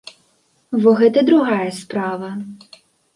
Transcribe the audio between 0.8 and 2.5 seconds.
Во гэта другая справа.